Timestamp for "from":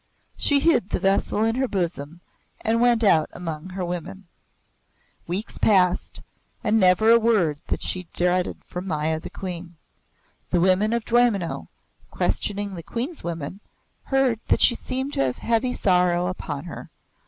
8.65-8.87